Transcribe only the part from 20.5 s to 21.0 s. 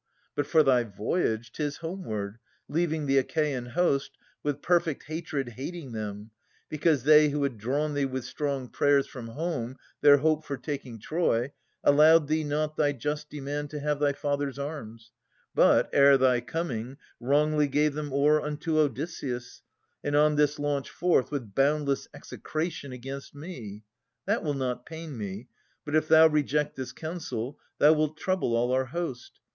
launch